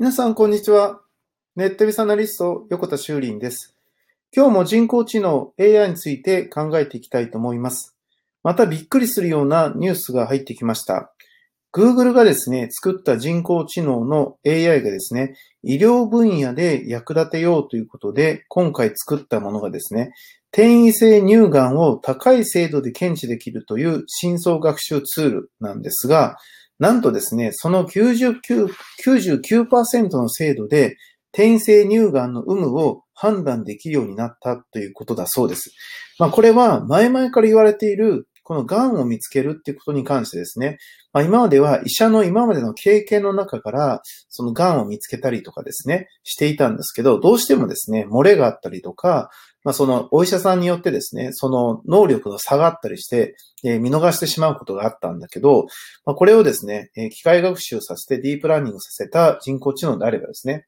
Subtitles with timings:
[0.00, 1.00] 皆さん、こんにちは。
[1.56, 3.74] ネットビスアナリスト、横田修林です。
[4.32, 7.96] 今日も人工知能 AI について考えていきたいと思います。
[8.44, 11.12] またびっくりするようなニュースが入ってきました。
[11.74, 15.34] Google がですね、作った人工知能の AI がですね、
[15.64, 20.12] 医療分野で役立てようということで、今回作ったものがですね、
[20.52, 26.36] 転移性乳がんを高い精度で検知できるという深層学習ツールなんですが、
[26.78, 28.68] なんとですね、その99
[29.04, 30.96] 99%の精度で
[31.32, 35.72] 転生乳がんの有無を判断できるようになったということだそうです。
[36.18, 40.78] まあ、これは前々から言われているこの癌を見つけるっていうことに関してですね、
[41.12, 49.28] まあ、今までは医者の今までの経験の中から、その癌を見つけたりとかですね、していたんですけど、どうしてもですね、漏れがあったりとか、
[49.64, 55.66] まあ、そのお医者さんによってですね、その能力が下がったりして、えー、見逃してしまうことがあったんだけど、
[56.06, 60.64] まあ、これをですね、えー、機械学習させてディープラーニングさせた人工知能であればですね、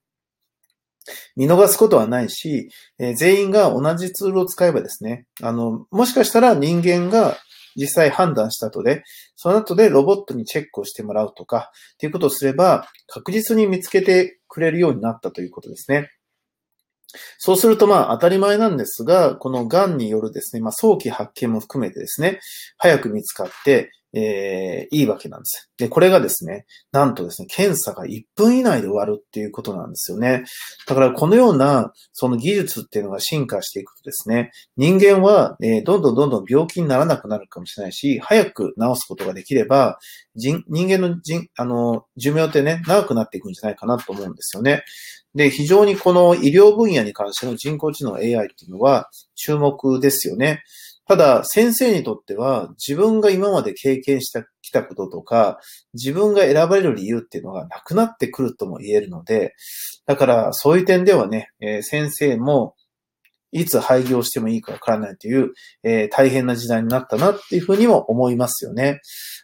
[1.34, 7.38] 見逃すことはないし、えー、全員が同じツールを使えばですね、あの、もしかしたら人間が
[7.76, 9.02] 実際判断した後で、
[9.36, 16.10] その後でロボットにチェックをしてもらうとか、っていうことをすれば、確実に見つけてくれるようになったということですね。
[17.38, 22.40] そうするとまあ当たり前なんですが、この癌によるですね、まあ早期発見も含めてですね、
[22.78, 25.70] 早く見つかって、えー、いいわけなんです。
[25.78, 30.44] で、これがですね、なんとですね、検査が1分以内で終わるっていうことなんですよね。
[30.86, 39.98] だからこのような、その技術っていうのが進化していくとですね、人間は、えー、どんどんどんどん病気にならなくなるかもしれないし、早く治すことができれば、
[40.34, 44.82] 人人間の人、あの、寿命ってね、長くなっていくんじゃないかなと思うんですよね。
[45.34, 50.62] で、非常にこの医療分野に関しての人工知能 AI っていうのは注目ですよね。
[51.10, 55.58] ただ、先生にとっては、自分が今まで経験してきたこととか、
[55.92, 59.56] 自分が選ばれる理由っていうのがなくなってくるとも言えるので、
[60.06, 62.76] だから、そういう点ではね、えー、先生も、
[63.50, 65.50] いつ廃業してもいいかわからないという、
[65.82, 69.00] えー、大変な時代になったなっていうふうにも思いますよね。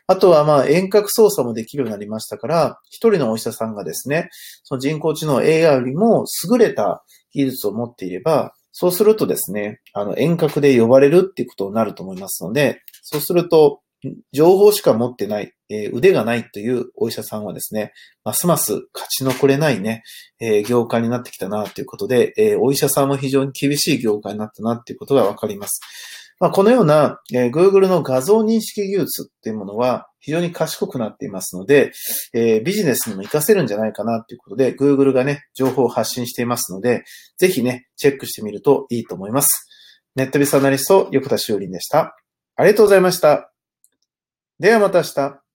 [0.07, 4.29] あとは、まあ、遠隔操作もできるようになりましたから、一人のお医者さんがですね、
[4.63, 13.81] その人工知能 AI よりも優れた技術を持っていれば、そうするとですね、あの、遠隔で呼ばれるっていうことになると思いますので、そうすると、
[14.33, 20.03] 情報しか持ってない、えー、腕がないというお医者さんはですね、ますます勝ち残れないね、
[20.41, 25.81] えー、業界になってきたなということで、えー、お医者さんも非常に厳しい業界になったなっていうことがわかります。
[26.39, 31.93] まあ、このような、えー、Google の画像認識技術っていうものは非常に賢くなっていますので、
[32.35, 37.05] えー、ビジネスにも活かせるんじゃないかなということで、Google がね、情報を発信していますので、
[37.39, 39.67] ぜひね、チェックしてみるといいと思います。
[40.15, 42.17] ネットビスアナリスト、横田修林でした。
[42.57, 43.53] ありがとうございました。
[44.59, 45.46] ではまた明日。